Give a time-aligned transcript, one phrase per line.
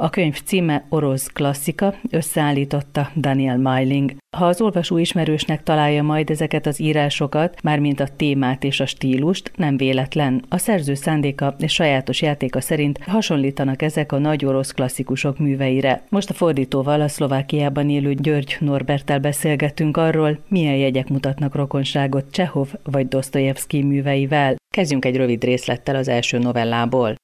[0.00, 4.16] A könyv címe Orosz klasszika, összeállította Daniel Meiling.
[4.36, 9.52] Ha az olvasó ismerősnek találja majd ezeket az írásokat, mármint a témát és a stílust,
[9.56, 10.44] nem véletlen.
[10.48, 16.02] A szerző szándéka és sajátos játéka szerint hasonlítanak ezek a nagy orosz klasszikusok műveire.
[16.08, 22.68] Most a fordítóval, a Szlovákiában élő György Norbertel beszélgetünk arról, milyen jegyek mutatnak rokonságot Csehov
[22.82, 24.56] vagy Dostoyevsky műveivel.
[24.74, 27.14] Kezdjünk egy rövid részlettel az első novellából.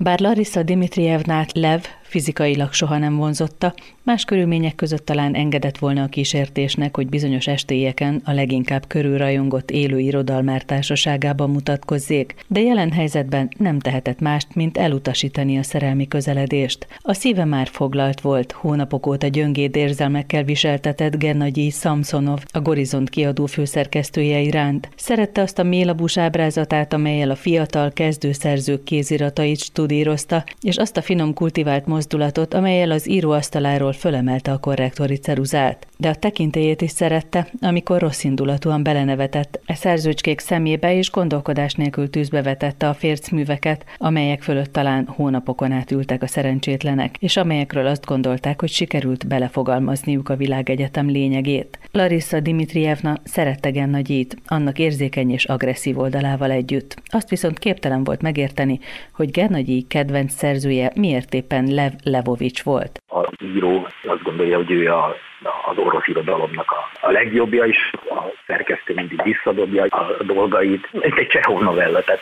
[0.00, 1.80] Bár Larissa Dimitrievnát Lev
[2.14, 8.22] fizikailag soha nem vonzotta, más körülmények között talán engedett volna a kísértésnek, hogy bizonyos estélyeken
[8.24, 15.58] a leginkább körülrajongott élő irodalmár társaságában mutatkozzék, de jelen helyzetben nem tehetett mást, mint elutasítani
[15.58, 16.86] a szerelmi közeledést.
[16.98, 23.46] A szíve már foglalt volt, hónapok óta gyöngéd érzelmekkel viseltetett Gennagyi Samsonov, a Gorizont kiadó
[23.46, 24.88] főszerkesztője iránt.
[24.96, 31.34] Szerette azt a mélabús ábrázatát, amelyel a fiatal kezdőszerzők kéziratait studírozta, és azt a finom
[31.34, 32.02] kultivált mozdulatot,
[32.54, 35.86] amelyel az íróasztaláról fölemelte a korrektori ceruzát.
[35.96, 42.10] De a tekintélyét is szerette, amikor rossz indulatúan belenevetett e szerzőcskék szemébe és gondolkodás nélkül
[42.10, 48.04] tűzbe vetette a fércműveket, amelyek fölött talán hónapokon át ültek a szerencsétlenek, és amelyekről azt
[48.04, 51.78] gondolták, hogy sikerült belefogalmazniuk a világegyetem lényegét.
[51.92, 57.02] Larissa Dimitrievna szerette Gennagyit, annak érzékeny és agresszív oldalával együtt.
[57.04, 58.78] Azt viszont képtelen volt megérteni,
[59.12, 63.02] hogy Gennagyi kedvenc szerzője miért éppen Lev Levovics volt.
[63.08, 65.16] Az író azt gondolja, hogy ő a,
[65.70, 70.88] az orosz irodalomnak a, a legjobbja, és a szerkesztő mindig visszadobja a dolgait.
[70.92, 72.20] Ez egy Csehov novella, tehát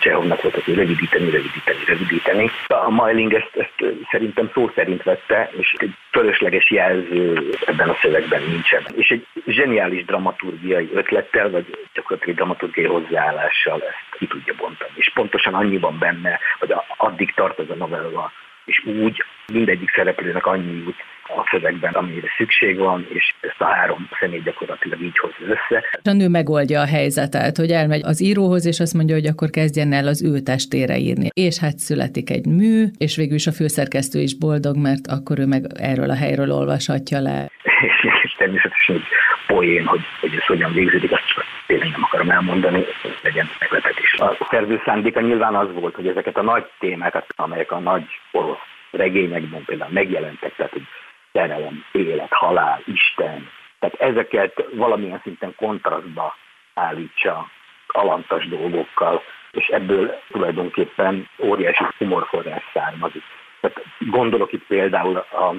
[0.00, 2.50] Csehovnak volt az, hogy rövidíteni, rövidíteni, rövidíteni.
[2.66, 8.42] A Mailing ezt, ezt szerintem szó szerint vette, és egy fölösleges jelző ebben a szövegben
[8.42, 8.82] nincsen.
[8.94, 14.90] És egy zseniális dramaturgiai ötlettel, vagy gyakorlatilag dramaturgiai hozzáállással ezt ki tudja bontani.
[14.94, 18.32] És pontosan annyiban benne, hogy addig tart ez a novella,
[18.70, 20.96] és úgy mindegyik szereplőnek annyi jut
[21.36, 25.84] a szövegben, amire szükség van, és ezt a három személy gyakorlatilag így hozza össze.
[26.04, 29.92] A nő megoldja a helyzetet, hogy elmegy az íróhoz, és azt mondja, hogy akkor kezdjen
[29.92, 31.28] el az ő testére írni.
[31.32, 35.46] És hát születik egy mű, és végül is a főszerkesztő is boldog, mert akkor ő
[35.46, 37.50] meg erről a helyről olvashatja le.
[37.88, 39.08] és, és természetesen egy
[39.46, 42.84] poén, hogy, hogy ez hogyan végződik, azt csak tényleg nem akarom elmondani,
[43.22, 43.89] legyen meglepetés.
[44.20, 48.58] A szerző szándéka nyilván az volt, hogy ezeket a nagy témákat, amelyek a nagy orosz
[48.90, 50.86] regényekben például megjelentek, tehát hogy
[51.32, 53.48] szerelem, élet, halál, Isten,
[53.78, 56.36] tehát ezeket valamilyen szinten kontrasztba
[56.74, 57.50] állítsa
[57.86, 63.22] alantas dolgokkal, és ebből tulajdonképpen óriási humorforrás származik.
[63.60, 65.54] Tehát gondolok itt például a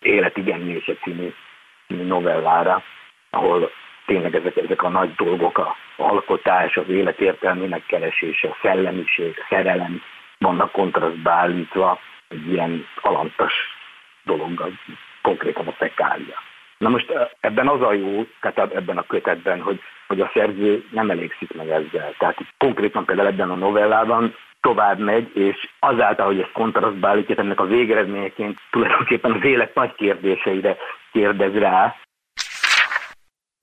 [0.00, 1.34] Élet igen című,
[1.86, 2.82] című novellára,
[3.30, 3.70] ahol
[4.06, 9.46] tényleg ezek, ezek a nagy dolgok, a alkotás, az élet értelmének keresése, a szellemiség, a
[9.48, 10.02] szerelem
[10.38, 13.52] vannak kontrasztba állítva egy ilyen alantas
[14.24, 14.72] dologgal,
[15.22, 16.42] konkrétan a fekália.
[16.78, 21.10] Na most ebben az a jó, tehát ebben a kötetben, hogy, hogy a szerző nem
[21.10, 22.14] elégszik meg ezzel.
[22.18, 27.60] Tehát konkrétan például ebben a novellában tovább megy, és azáltal, hogy ezt kontrasztba állítja, ennek
[27.60, 30.76] a végeredményeként tulajdonképpen az élet nagy kérdéseire
[31.12, 31.96] kérdez rá,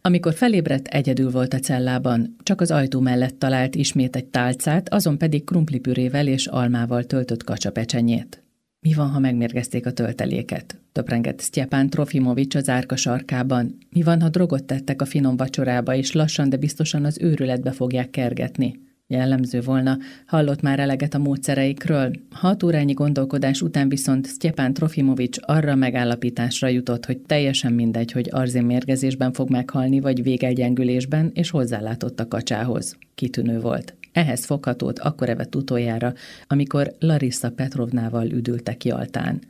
[0.06, 5.18] amikor felébredt, egyedül volt a cellában, csak az ajtó mellett talált ismét egy tálcát, azon
[5.18, 8.44] pedig krumplipürével és almával töltött kacsapecsenyét.
[8.80, 10.80] Mi van, ha megmérgezték a tölteléket?
[10.92, 13.78] Töprengett Sztyepán Trofimovics az árka sarkában.
[13.90, 18.10] Mi van, ha drogot tettek a finom vacsorába, és lassan, de biztosan az őrületbe fogják
[18.10, 18.80] kergetni?
[19.14, 22.12] Jellemző volna, hallott már eleget a módszereikről.
[22.32, 28.66] Hat órányi gondolkodás után viszont Sztyepán Trofimovics arra megállapításra jutott, hogy teljesen mindegy, hogy arzén
[28.66, 32.98] mérgezésben fog meghalni, vagy végelgyengülésben, és hozzálátott a kacsához.
[33.16, 33.96] Kitűnő volt.
[34.12, 36.14] Ehhez foghatót akkor evett utoljára,
[36.48, 39.42] amikor Larissa Petrovnával üdültek Jaltán.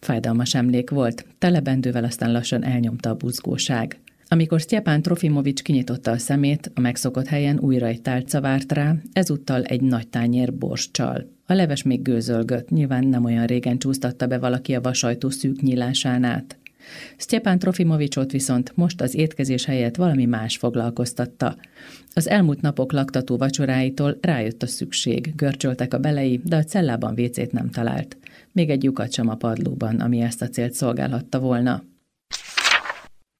[0.00, 3.98] Fájdalmas emlék volt, telebendővel aztán lassan elnyomta a buzgóság.
[4.28, 9.62] Amikor Sztyepán Trofimovics kinyitotta a szemét, a megszokott helyen újra egy tálca várt rá, ezúttal
[9.62, 11.28] egy nagy tányér borstcsal.
[11.46, 16.24] A leves még gőzölgött, nyilván nem olyan régen csúsztatta be valaki a vasajtó szűk nyílásán
[16.24, 16.58] át.
[17.16, 21.56] Sztyepán Trofimovicsot viszont most az étkezés helyett valami más foglalkoztatta.
[22.14, 27.52] Az elmúlt napok laktató vacsoráitól rájött a szükség, görcsöltek a belei, de a cellában vécét
[27.52, 28.16] nem talált.
[28.52, 31.82] Még egy lyukat sem a padlóban, ami ezt a célt szolgálhatta volna.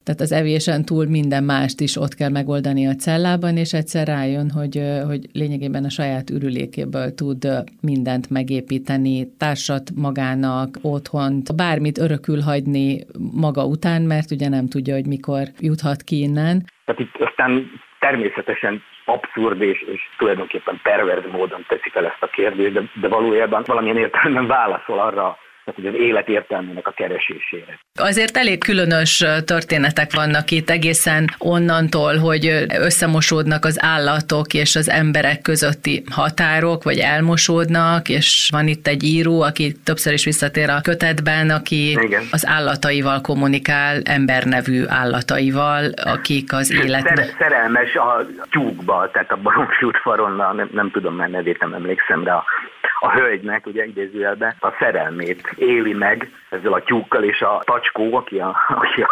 [0.06, 4.50] Tehát az evésen túl minden mást is ott kell megoldani a cellában, és egyszer rájön,
[4.50, 4.76] hogy,
[5.06, 7.42] hogy lényegében a saját ürülékéből tud
[7.90, 12.86] mindent megépíteni, társat magának, otthont, bármit örökül hagyni
[13.44, 16.56] maga után, mert ugye nem tudja, hogy mikor juthat ki innen.
[16.84, 17.50] Tehát itt aztán
[17.98, 23.62] természetesen abszurd és, és tulajdonképpen perverz módon teszi fel ezt a kérdést, de, de valójában
[23.66, 27.78] valamilyen értelemben válaszol arra tehát az élet értelmének a keresésére.
[27.94, 35.40] Azért elég különös történetek vannak itt egészen onnantól, hogy összemosódnak az állatok és az emberek
[35.40, 41.50] közötti határok, vagy elmosódnak, és van itt egy író, aki többször is visszatér a kötetben,
[41.50, 42.22] aki Igen.
[42.30, 46.66] az állataival kommunikál, embernevű állataival, akik az.
[46.66, 52.22] Szer- szerelmes a tyúkba, tehát a baromfi udvaronnal, nem, nem tudom már nevét, nem emlékszem,
[52.22, 52.44] de a
[53.06, 58.38] a hölgynek, ugye idézőjelben, a szerelmét éli meg ezzel a tyúkkal, és a tacskó, aki
[58.38, 59.08] a, aki a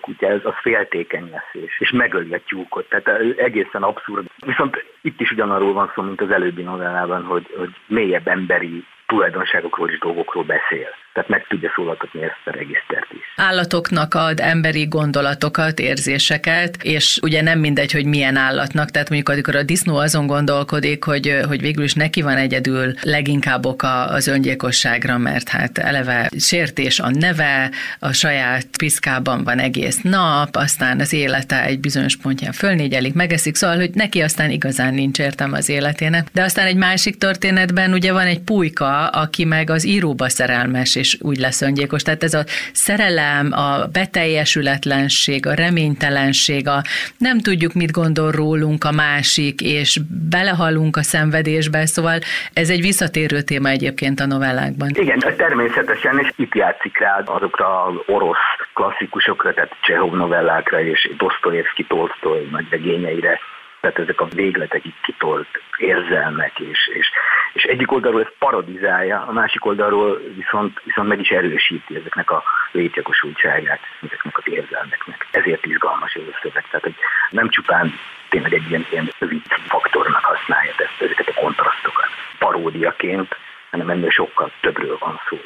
[0.00, 2.88] kutya, ez az féltékeny lesz, és, és megöli a tyúkot.
[2.88, 4.26] Tehát egészen abszurd.
[4.46, 9.90] Viszont itt is ugyanarról van szó, mint az előbbi novellában, hogy, hogy mélyebb emberi tulajdonságokról
[9.90, 10.88] és dolgokról beszél.
[11.14, 13.24] Tehát meg tudja szólaltatni ezt a regisztert is.
[13.36, 19.56] Állatoknak ad emberi gondolatokat, érzéseket, és ugye nem mindegy, hogy milyen állatnak, tehát mondjuk amikor
[19.56, 25.18] a disznó azon gondolkodik, hogy, hogy végül is neki van egyedül leginkább oka az öngyilkosságra,
[25.18, 31.64] mert hát eleve sértés a neve, a saját piszkában van egész nap, aztán az élete
[31.64, 36.28] egy bizonyos pontján fölnégyelik, megeszik, szóval, hogy neki aztán igazán nincs értelme az életének.
[36.32, 41.18] De aztán egy másik történetben ugye van egy pulyka, aki meg az íróba szerelmes, és
[41.20, 42.02] úgy lesz öngyilkos.
[42.02, 46.78] Tehát ez a szerelem, a beteljesületlenség, a reménytelenség, a
[47.18, 49.98] nem tudjuk, mit gondol rólunk a másik, és
[50.30, 52.18] belehalunk a szenvedésbe, szóval
[52.52, 54.88] ez egy visszatérő téma egyébként a novellákban.
[54.94, 61.84] Igen, természetesen, és itt játszik rá azokra az orosz klasszikusokra, tehát Csehov novellákra és Dostoyevsky,
[61.84, 63.40] Tolstoy nagy regényeire,
[63.80, 67.10] tehát ezek a végletekig kitolt érzelmek, és, és,
[67.54, 72.42] és egyik oldalról ez parodizálja, a másik oldalról viszont, viszont meg is erősíti ezeknek a
[72.72, 75.26] létjogosultságát, ezeknek az érzelmeknek.
[75.30, 76.94] Ezért izgalmas ez a szöveg, tehát hogy
[77.30, 77.92] nem csupán
[78.28, 82.08] tényleg egy ilyen, ilyen vicc faktornak használja ezt, ezeket a kontrasztokat
[82.38, 83.36] paródiaként,
[83.70, 85.38] hanem ennél sokkal többről van szó.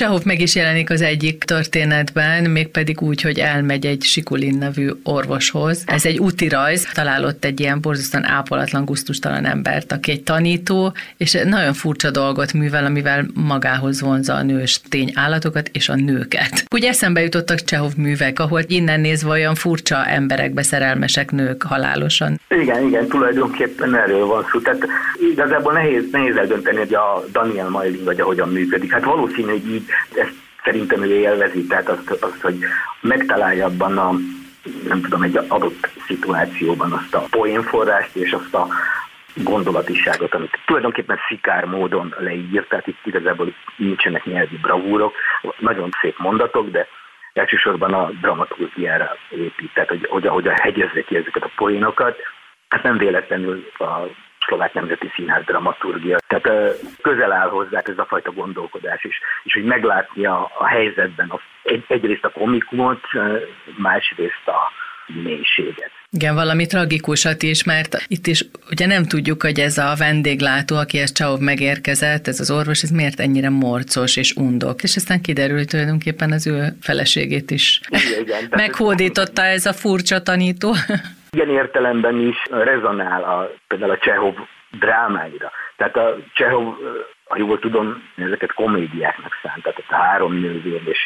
[0.00, 5.82] Csehov meg is jelenik az egyik történetben, mégpedig úgy, hogy elmegy egy Sikulin nevű orvoshoz.
[5.86, 11.38] Ez egy úti rajz, találott egy ilyen borzasztóan ápolatlan, guztustalan embert, aki egy tanító, és
[11.44, 16.64] nagyon furcsa dolgot művel, amivel magához vonza a nős tény állatokat és a nőket.
[16.74, 22.40] Úgy eszembe jutottak Csehov művek, ahol innen nézve olyan furcsa emberekbe szerelmesek nők halálosan.
[22.48, 24.60] Igen, igen, tulajdonképpen erről van szó.
[24.60, 24.86] Tehát
[25.32, 28.92] igazából nehéz, nehéz eldönteni, hogy a Daniel Mailing vagy hogyan működik.
[28.92, 30.34] Hát valószínű, így ezt
[30.64, 32.58] szerintem ő élvezi, tehát azt, azt hogy
[33.00, 34.12] megtalálja abban a
[34.88, 38.66] nem tudom, egy adott szituációban azt a poénforrást és azt a
[39.34, 45.14] gondolatiságot, amit tulajdonképpen szikár módon leír, tehát itt igazából nincsenek nyelvi bravúrok,
[45.58, 46.86] nagyon szép mondatok, de
[47.32, 52.16] elsősorban a dramaturgiára épít, tehát hogy, hogy, hogy a hegyezze ki ezeket a poénokat.
[52.68, 54.06] Hát nem véletlenül a
[54.50, 56.18] szlovák nemzeti színház dramaturgia.
[56.26, 61.28] Tehát közel áll hozzá ez a fajta gondolkodás is, és hogy meglátni a, a helyzetben
[61.28, 63.00] a, egy, egyrészt a komikumot,
[63.76, 64.72] másrészt a
[65.24, 65.90] mélységet.
[66.12, 70.98] Igen, valami tragikusat is, mert itt is ugye nem tudjuk, hogy ez a vendéglátó, aki
[70.98, 74.82] ezt Csaov megérkezett, ez az orvos, ez miért ennyire morcos és undok.
[74.82, 77.80] És aztán kiderült tulajdonképpen az ő feleségét is.
[77.88, 80.74] Igen, igen, Meghódította ez a furcsa tanító.
[81.30, 84.34] Ilyen értelemben is rezonál a, például a Csehov
[84.70, 85.50] drámáira.
[85.76, 86.74] Tehát a Csehov,
[87.28, 90.98] ha jól tudom, ezeket komédiáknak szánta, tehát a három nővér és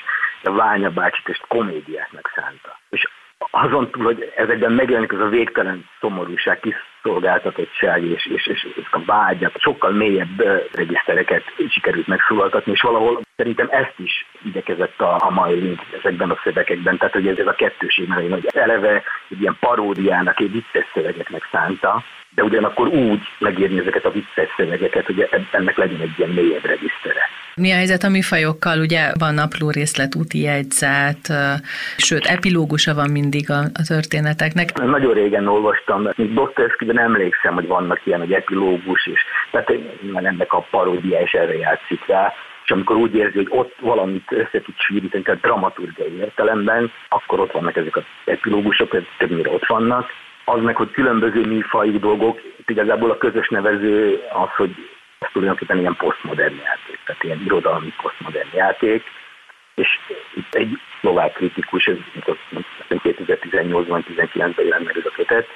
[0.42, 2.78] a Ványa bácsit és komédiáknak szánta.
[2.90, 3.08] És
[3.50, 9.04] azon túl, hogy ezekben megjelenik az a végtelen szomorúság, kiszolgáltatottság és, és, és, és a
[9.04, 10.40] vágyat, sokkal mélyebb
[10.72, 16.96] regisztereket sikerült megszólaltatni, és valahol szerintem ezt is igyekezett a, a mai ezekben a szövegekben,
[16.98, 21.48] tehát hogy ez, ez a kettőség, mert hogy eleve egy ilyen paródiának, egy vicces szövegeknek
[21.52, 22.02] szánta,
[22.34, 27.28] de ugyanakkor úgy megírni ezeket a vicces szövegeket, hogy ennek legyen egy ilyen mélyebb regisztere.
[27.54, 28.78] Mi a helyzet a műfajokkal?
[28.78, 31.32] Ugye van napló részlet, úti jegyzet,
[31.96, 34.72] sőt, epilógusa van mindig a, a történeteknek.
[34.78, 39.20] Nagyon régen olvastam, mint Dostoyevsky, de nem emlékszem, hogy vannak ilyen, hogy epilógus is.
[39.50, 39.72] Tehát
[40.14, 42.32] ennek a paródia is erre játszik rá
[42.64, 47.52] és amikor úgy érzi, hogy ott valamit össze tud sűríteni, tehát dramaturgiai értelemben, akkor ott
[47.52, 50.10] vannak ezek az epilógusok, többnyire ott vannak.
[50.44, 54.70] Az meg, hogy különböző műfajú dolgok, igazából a közös nevező az, hogy
[55.18, 59.04] ez tulajdonképpen ilyen posztmodern játék, tehát ilyen irodalmi posztmodern játék,
[59.74, 59.88] és
[60.34, 61.96] itt egy szlovák kritikus, ez
[62.88, 65.46] 2018-ban, 19-ben jelent meg ez a kötet,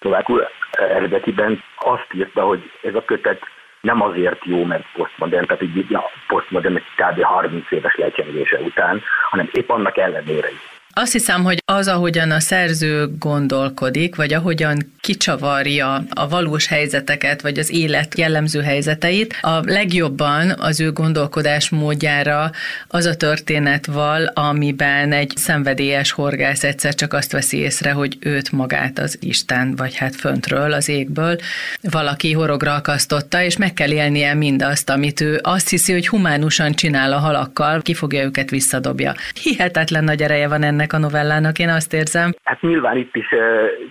[0.00, 3.40] szlovákul eredetiben azt írta, hogy ez a kötet
[3.86, 7.22] nem azért jó, mert posztmodern, tehát így a posztmodern kb.
[7.22, 10.75] 30 éves lecsengése után, hanem épp annak ellenére is.
[10.98, 17.58] Azt hiszem, hogy az, ahogyan a szerző gondolkodik, vagy ahogyan kicsavarja a valós helyzeteket, vagy
[17.58, 22.50] az élet jellemző helyzeteit, a legjobban az ő gondolkodás módjára
[22.88, 28.52] az a történet val, amiben egy szenvedélyes horgász egyszer csak azt veszi észre, hogy őt
[28.52, 31.38] magát az Isten, vagy hát föntről, az égből
[31.80, 37.12] valaki horogra akasztotta, és meg kell élnie mindazt, amit ő azt hiszi, hogy humánusan csinál
[37.12, 39.14] a halakkal, ki őket visszadobja.
[39.42, 40.62] Hihetetlen nagy ereje van
[40.92, 42.34] ennek a novellának, én azt érzem.
[42.44, 43.28] Hát nyilván itt is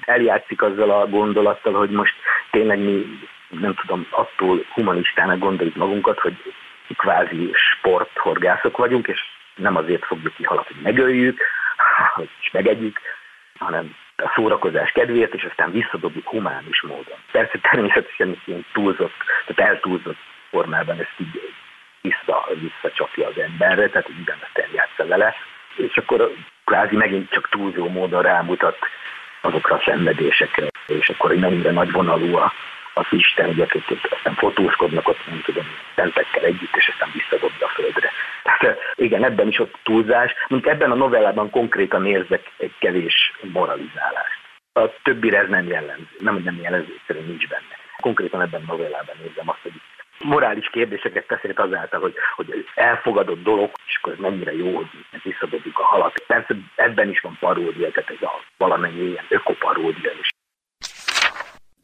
[0.01, 2.13] eljátszik azzal a gondolattal, hogy most
[2.51, 3.05] tényleg mi
[3.49, 6.35] nem tudom, attól humanistának gondoljuk magunkat, hogy
[6.97, 9.19] kvázi sporthorgászok vagyunk, és
[9.55, 11.39] nem azért fogjuk ki halat, hogy megöljük,
[12.41, 12.99] is megegyük,
[13.59, 17.17] hanem a szórakozás kedvéért, és aztán visszadobjuk humánus módon.
[17.31, 20.17] Persze természetesen ilyen túlzott, tehát eltúlzott
[20.49, 21.53] formában ezt így
[22.01, 25.35] vissza, visszacsapja az emberre, tehát így ezt eljátsza vele,
[25.75, 26.31] és akkor
[26.63, 28.77] kvázi megint csak túlzó módon rámutat
[29.41, 32.53] azokra a szenvedésekre, és akkor mennyire nagy vonalú a,
[32.93, 35.65] az Isten, hogy akik aztán fotóskodnak ott, nem tudom,
[35.95, 38.11] szentekkel együtt, és aztán visszadobja a földre.
[38.43, 44.39] Tehát igen, ebben is ott túlzás, mint ebben a novellában konkrétan érzek egy kevés moralizálást.
[44.73, 47.75] A többire ez nem jellemző, nem, hogy nem jellemző, egyszerűen nincs benne.
[48.01, 49.81] Konkrétan ebben a novellában érzem azt, hogy
[50.19, 54.87] morális kérdéseket teszek azáltal, hogy, hogy elfogadott dolog, és akkor ez mennyire jó, hogy
[55.23, 56.23] visszadobjuk a halat.
[56.27, 60.29] Persze ebben is van paródia, tehát ez a valamennyi ilyen ökoparódia is.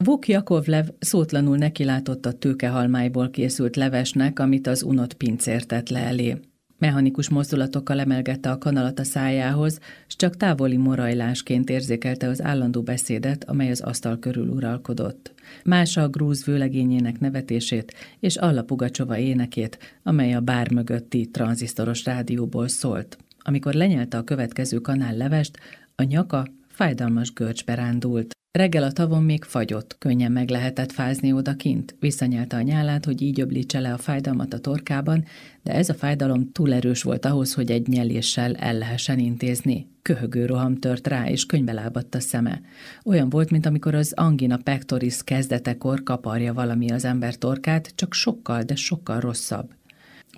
[0.04, 5.60] Vuk Jakovlev szótlanul nekilátott a tőkehalmáiból készült levesnek, amit az unott pincér
[5.90, 6.51] le elé.
[6.82, 13.44] Mechanikus mozdulatokkal emelgette a kanalat a szájához, s csak távoli morajlásként érzékelte az állandó beszédet,
[13.44, 15.34] amely az asztal körül uralkodott.
[15.64, 22.68] Más a grúz vőlegényének nevetését és Alla Pugacsova énekét, amely a bár mögötti tranzisztoros rádióból
[22.68, 23.18] szólt.
[23.38, 25.58] Amikor lenyelte a következő kanál levest,
[25.94, 26.46] a nyaka
[26.82, 28.30] fájdalmas görcsbe rándult.
[28.58, 31.96] Reggel a tavon még fagyott, könnyen meg lehetett fázni odakint.
[32.00, 35.24] Visszanyelte a nyálát, hogy így öblítse le a fájdalmat a torkában,
[35.62, 39.86] de ez a fájdalom túl erős volt ahhoz, hogy egy nyeléssel el lehessen intézni.
[40.02, 42.60] Köhögő roham tört rá, és könybe lábadt a szeme.
[43.04, 48.62] Olyan volt, mint amikor az angina pectoris kezdetekor kaparja valami az ember torkát, csak sokkal,
[48.62, 49.70] de sokkal rosszabb.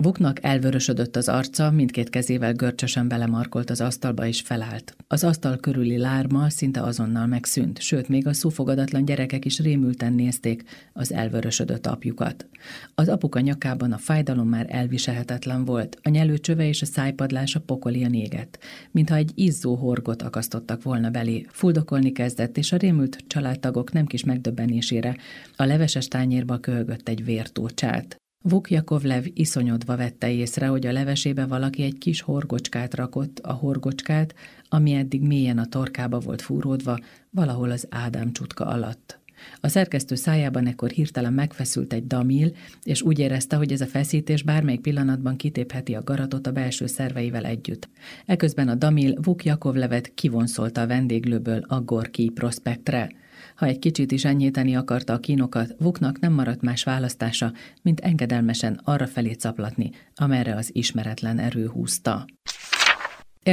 [0.03, 4.95] Vuknak elvörösödött az arca, mindkét kezével görcsösen belemarkolt az asztalba és felállt.
[5.07, 10.63] Az asztal körüli lárma szinte azonnal megszűnt, sőt, még a szófogadatlan gyerekek is rémülten nézték
[10.93, 12.47] az elvörösödött apjukat.
[12.95, 18.59] Az apuka nyakában a fájdalom már elviselhetetlen volt, a nyelőcsöve és a szájpadlása pokolian égett,
[18.91, 21.45] mintha egy izzó horgot akasztottak volna belé.
[21.49, 25.17] Fuldokolni kezdett, és a rémült családtagok nem kis megdöbbenésére
[25.55, 28.17] a leveses tányérba kölgött egy vértócsát.
[28.47, 34.35] Vukjakovlev iszonyodva vette észre, hogy a levesébe valaki egy kis horgocskát rakott, a horgocskát,
[34.69, 36.99] ami eddig mélyen a torkába volt fúródva,
[37.29, 39.19] valahol az Ádám csutka alatt.
[39.61, 42.51] A szerkesztő szájában ekkor hirtelen megfeszült egy damil,
[42.83, 47.45] és úgy érezte, hogy ez a feszítés bármelyik pillanatban kitépheti a garatot a belső szerveivel
[47.45, 47.89] együtt.
[48.25, 53.09] Eközben a damil Vuk Jakovlevet kivonszolta a vendéglőből a Gorki prospektre.
[53.55, 58.79] Ha egy kicsit is enyhíteni akarta a kínokat, Vuknak nem maradt más választása, mint engedelmesen
[58.83, 62.25] arra felé caplatni, amerre az ismeretlen erő húzta.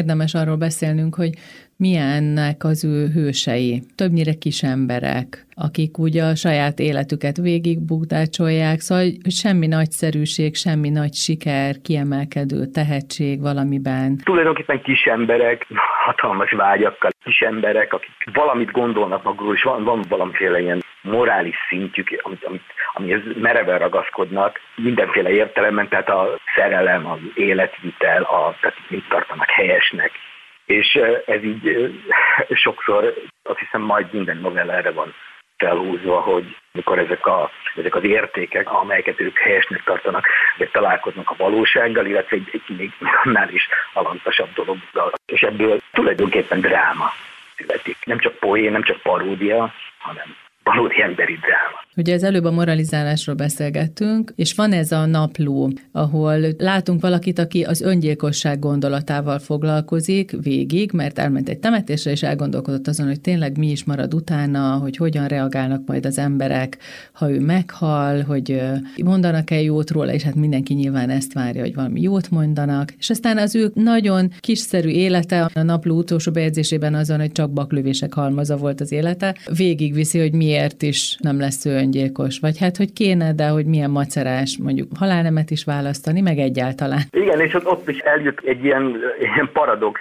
[0.01, 1.33] Érdemes arról beszélnünk, hogy
[1.77, 3.83] milyennek az ő hősei.
[3.97, 10.91] Többnyire kis emberek, akik ugye a saját életüket végig bukdácsolják, szóval hogy semmi nagyszerűség, semmi
[10.91, 14.17] nagy siker, kiemelkedő tehetség valamiben.
[14.25, 15.67] Tulajdonképpen kis emberek,
[16.05, 22.21] hatalmas vágyakkal, kis emberek, akik valamit gondolnak magukról, és van, van valamiféle ilyen morális szintjük,
[22.23, 29.09] amit, amit, amihez mereven ragaszkodnak, mindenféle értelemben, tehát a szerelem, az életvitel, a, tehát mit
[29.09, 30.11] tartanak helyesnek,
[30.67, 30.95] és
[31.27, 31.93] ez így
[32.65, 35.15] sokszor azt hiszem majd minden novella erre van
[35.57, 41.35] felhúzva, hogy mikor ezek, a, ezek az értékek, amelyeket ők helyesnek tartanak, ezek találkoznak a
[41.37, 42.93] valósággal, illetve egy, egy még
[43.25, 45.13] annál is alantasabb dologgal.
[45.27, 47.13] És ebből tulajdonképpen dráma
[47.57, 47.97] születik.
[48.05, 51.81] Nem csak poén, nem csak paródia, hanem valódi emberi dráma.
[51.97, 57.63] Ugye az előbb a moralizálásról beszélgettünk, és van ez a napló, ahol látunk valakit, aki
[57.63, 63.71] az öngyilkosság gondolatával foglalkozik végig, mert elment egy temetésre, és elgondolkodott azon, hogy tényleg mi
[63.71, 66.79] is marad utána, hogy hogyan reagálnak majd az emberek,
[67.13, 68.63] ha ő meghal, hogy
[69.05, 72.93] mondanak-e jót róla, és hát mindenki nyilván ezt várja, hogy valami jót mondanak.
[72.99, 78.15] És aztán az ő nagyon kiszerű élete, a napló utolsó bejegyzésében azon, hogy csak baklövések
[78.15, 82.93] halmaza volt az élete, végigviszi, hogy miért is nem lesz ő öngyilkos, vagy hát, hogy
[82.93, 87.03] kéne, de hogy milyen macerás mondjuk halálnemet is választani, meg egyáltalán.
[87.11, 88.85] Igen, és ott, ott is eljut egy ilyen,
[89.19, 90.01] ilyen paradox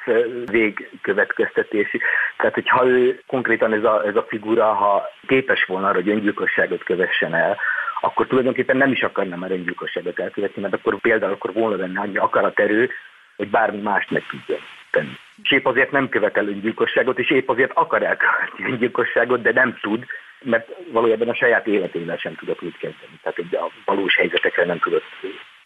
[0.51, 1.99] végkövetkeztetési.
[2.37, 6.83] Tehát, hogyha ő konkrétan ez a, ez a figura, ha képes volna arra, hogy öngyilkosságot
[6.83, 7.57] kövessen el,
[8.01, 12.17] akkor tulajdonképpen nem is akarna már öngyilkosságot elkövetni, mert akkor például akkor volna benne annyi
[12.17, 12.89] akaraterő,
[13.35, 14.59] hogy bármi mást meg tudjon
[14.91, 15.17] tenni.
[15.43, 20.05] És épp azért nem követel öngyilkosságot, és épp azért akar elkövetni öngyilkosságot, de nem tud,
[20.43, 23.19] mert valójában a saját életével sem tudott úgy kezdeni.
[23.21, 25.03] Tehát a valós helyzetekre nem tudott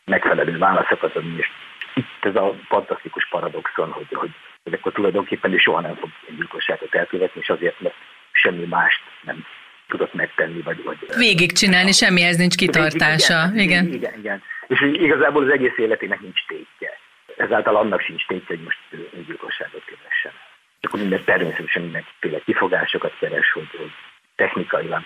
[0.06, 1.50] megfelelő válaszokat adni, és
[1.94, 4.30] itt ez a fantasztikus paradoxon, hogy, hogy,
[4.64, 7.96] hogy akkor tulajdonképpen ő soha nem fog gyilkosságot elkövetni, és azért, mert
[8.32, 9.46] semmi mást nem
[9.88, 10.84] tudott megtenni, vagy...
[10.84, 13.48] vagy Végigcsinálni, semmihez nincs kitartása.
[13.52, 13.98] Végig, igen, igen.
[13.98, 14.42] igen, igen.
[14.68, 16.90] És igazából az egész életének nincs tétje.
[17.38, 18.80] Ezáltal annak sincs tétje, hogy most
[19.26, 20.32] gyilkosságot kövessen.
[20.80, 23.92] Csak akkor minden természetesen mindenféle kifogásokat keres, hogy, hogy
[24.36, 25.02] technikailag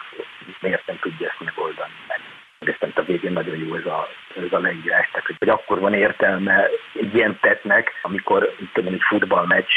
[0.59, 2.19] miért nem tudja ezt megoldani, meg
[2.67, 6.69] aztán a végén nagyon jó ez a, ez a leírás, tehát hogy, akkor van értelme
[6.93, 9.71] egy ilyen tettnek, amikor tudom, egy futballmeccs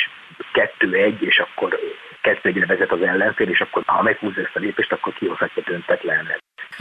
[0.52, 1.78] kettő-egy, és akkor
[2.20, 6.38] kettő egyre vezet az ellenfél, és akkor ha meghúzza ezt a lépést, akkor kihozhatja döntetlenre.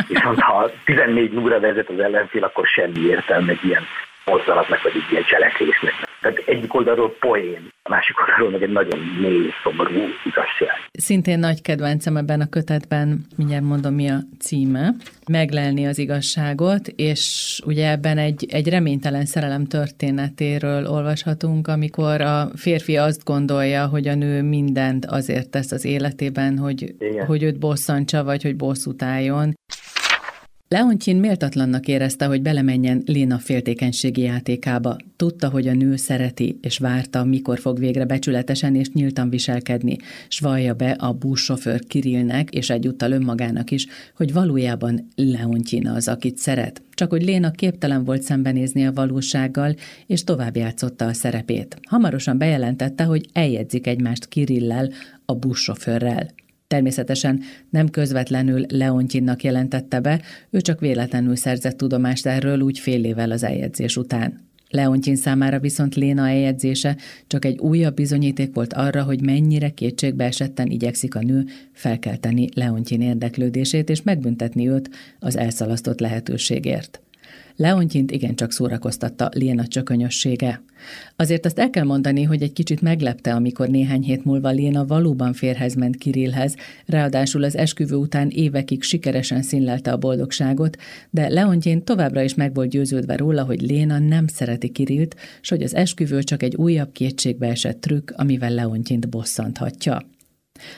[0.08, 3.84] Viszont ha 14 óra vezet az ellenfél, akkor semmi értelme egy ilyen
[4.25, 5.94] mozzanatnak, vagy egy ilyen cselekvésnek.
[6.22, 10.90] Tehát egyik oldalról poén, a másik oldalról meg egy nagyon mély, szomorú igazság.
[10.92, 14.94] Szintén nagy kedvencem ebben a kötetben, mindjárt mondom mi a címe,
[15.30, 17.22] meglelni az igazságot, és
[17.66, 24.16] ugye ebben egy, egy reménytelen szerelem történetéről olvashatunk, amikor a férfi azt gondolja, hogy a
[24.16, 26.96] nő mindent azért tesz az életében, hogy,
[27.28, 29.54] hogy őt bosszantsa, vagy hogy bosszút álljon.
[30.72, 34.98] Leontyin méltatlannak érezte, hogy belemenjen Léna féltékenységi játékába.
[35.16, 39.98] Tudta, hogy a nő szereti, és várta, mikor fog végre becsületesen és nyíltan viselkedni,
[40.28, 46.38] s vallja be a buszsofőr Kirillnek, és egyúttal önmagának is, hogy valójában Leontyin az, akit
[46.38, 46.82] szeret.
[46.94, 49.75] Csak hogy Léna képtelen volt szembenézni a valósággal,
[50.08, 51.80] és tovább játszotta a szerepét.
[51.90, 54.90] Hamarosan bejelentette, hogy eljegyzik egymást Kirillel,
[55.25, 56.28] a buszsofőrrel.
[56.72, 63.32] Természetesen nem közvetlenül Leontyinnak jelentette be, ő csak véletlenül szerzett tudomást erről úgy fél évvel
[63.32, 64.40] az eljegyzés után.
[64.70, 66.98] Leontyin számára viszont Léna eljegyzése
[67.28, 73.01] csak egy újabb bizonyíték volt arra, hogy mennyire kétségbe esetten igyekszik a nő felkelteni Leontyin
[73.01, 77.01] érdeklődését és megbüntetni őt az elszalasztott lehetőségért.
[77.55, 80.61] Leontyint igencsak szórakoztatta Léna csökönyössége.
[81.15, 85.33] Azért azt el kell mondani, hogy egy kicsit meglepte, amikor néhány hét múlva Léna valóban
[85.33, 90.77] férhez ment Kirillhez, ráadásul az esküvő után évekig sikeresen színlelte a boldogságot,
[91.09, 95.61] de Leontyin továbbra is meg volt győződve róla, hogy Léna nem szereti Kirillt, s hogy
[95.61, 100.01] az esküvő csak egy újabb kétségbe esett trükk, amivel Leontyint bosszanthatja.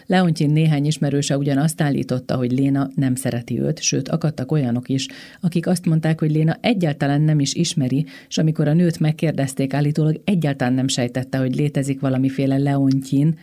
[0.06, 5.08] Leontyin néhány ismerőse ugyanazt állította, hogy Léna nem szereti őt, sőt, akadtak olyanok is,
[5.41, 10.22] akik azt mondták, hogy Léna egyáltalán nem is ismeri, és amikor a nőt megkérdezték, állítólag
[10.24, 13.38] egyáltalán nem sejtette, hogy létezik valamiféle Leontyin,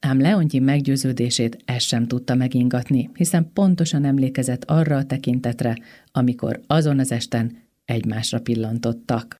[0.00, 5.76] Ám Leontyin meggyőződését ez sem tudta megingatni, hiszen pontosan emlékezett arra a tekintetre,
[6.12, 9.39] amikor azon az esten egymásra pillantottak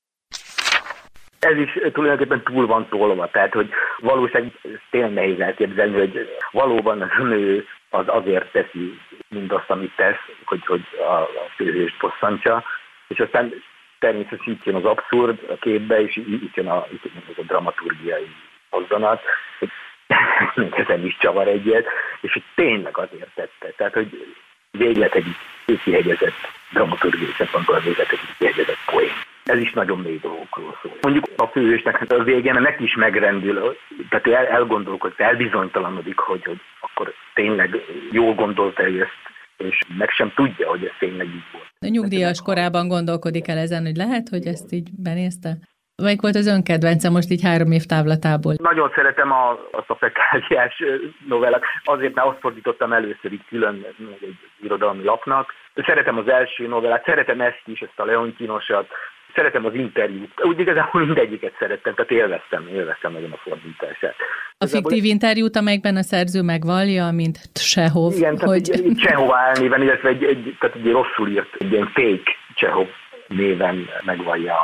[1.40, 4.52] ez is tulajdonképpen túl van tolva, tehát hogy valóság
[4.90, 8.98] tényleg nehéz elképzelni, hogy valóban az nő az azért teszi
[9.28, 12.64] mindazt, amit tesz, hogy, hogy a, a főhőst bosszantsa,
[13.08, 13.54] és aztán
[13.98, 18.34] természetesen itt jön az abszurd a képbe, és itt jön a, itt jön a dramaturgiai
[18.70, 19.22] hozzanat,
[19.58, 19.70] hogy
[20.84, 21.86] ezen is csavar egyet,
[22.20, 23.72] és hogy tényleg azért tette.
[23.76, 24.34] Tehát, hogy
[24.70, 25.36] véglet egy
[25.82, 26.34] kihegyezett
[26.72, 30.92] dramaturgiai szempontból véglet egy kihegyezett poén ez is nagyon mély dolgokról szól.
[31.00, 33.76] Mondjuk a főhősnek a végén neki is megrendül,
[34.08, 39.18] tehát el, elgondolkodik, elbizonytalanodik, hogy, hogy akkor tényleg jól gondolta ő ezt,
[39.56, 41.68] és meg sem tudja, hogy ez tényleg így volt.
[41.80, 45.56] A nyugdíjas korában gondolkodik el ezen, hogy lehet, hogy ezt így benézte?
[46.02, 48.54] Melyik volt az önkedvence most így három év távlatából?
[48.56, 50.82] Nagyon szeretem a, azt a fekáliás
[51.28, 53.86] novellát, azért mert azt fordítottam először így külön
[54.20, 55.54] egy irodalmi lapnak.
[55.74, 58.88] Szeretem az első novellát, szeretem ezt is, ezt a Leontinosat,
[59.34, 60.30] szeretem az interjút.
[60.42, 64.14] Úgy igazából mindegyiket szerettem, tehát élveztem, élveztem nagyon a fordítását.
[64.58, 68.12] A fiktív interjút, amelyekben a szerző megvallja, mint Csehov.
[68.12, 68.62] Igen, hogy...
[68.62, 72.88] tehát egy, Csehov álnéven, illetve egy, egy, tehát egy rosszul írt, egy ilyen fake Csehov
[73.26, 74.54] néven megvallja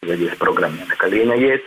[0.00, 1.64] az egész programjának a lényegét.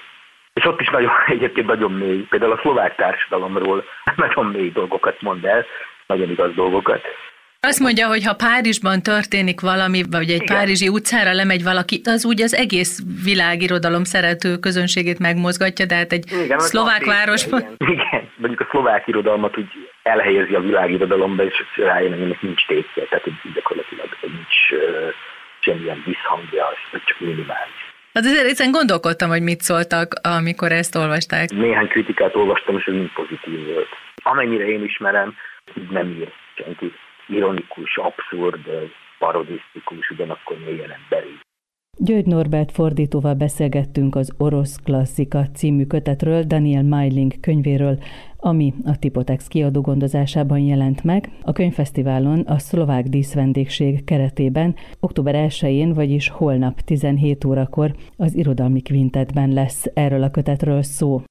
[0.54, 3.84] És ott is nagyon, egyébként nagyon mély, például a szlovák társadalomról
[4.16, 5.66] nagyon mély dolgokat mond el,
[6.08, 7.02] nagyon igaz dolgokat.
[7.72, 10.56] Azt mondja, hogy ha Párizsban történik valami, vagy egy Igen.
[10.56, 16.26] párizsi utcára lemegy valaki, az úgy az egész világirodalom szerető közönségét megmozgatja, de hát egy
[16.44, 17.60] Igen, szlovák városban...
[17.60, 17.76] Igen.
[17.94, 19.70] Igen, mondjuk a szlovák irodalmat úgy
[20.04, 25.14] elhelyezi a világirodalomba, és rájön, hogy ennek nincs tétje, tehát hogy gyakorlatilag nincs uh,
[25.60, 27.80] semmilyen visszhangja, az csak minimális.
[28.14, 31.50] Hát azért egyszerűen gondolkodtam, hogy mit szóltak, amikor ezt olvasták.
[31.50, 33.90] Néhány kritikát olvastam, és ez mind pozitív volt.
[34.24, 35.36] Amennyire én ismerem,
[35.78, 36.94] így nem ír senki.
[37.36, 38.66] Ironikus, abszurd,
[39.20, 41.34] parodisztikus, ugyanakkor mélyen emberi.
[41.98, 47.98] György Norbert fordítóval beszélgettünk az Orosz Klasszika című kötetről, Daniel Meiling könyvéről,
[48.38, 51.30] ami a Tipotex kiadó gondozásában jelent meg.
[51.42, 59.54] A könyvfesztiválon a szlovák díszvendégség keretében október 1-én, vagyis holnap 17 órakor az irodalmi kvintetben
[59.54, 61.22] lesz erről a kötetről szó.